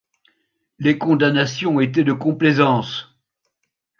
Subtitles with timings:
[0.79, 3.15] Les condamnations étaient de complaisance.